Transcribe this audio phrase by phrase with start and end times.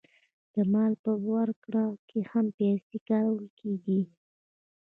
[0.53, 4.01] د مال په ورکړه کې هم پیسې کارول کېږي